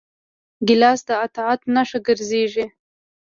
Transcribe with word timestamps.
ګیلاس 0.67 0.99
د 1.07 1.09
اطاعت 1.25 1.61
نښه 1.73 1.99
ګرځېږي. 2.07 2.65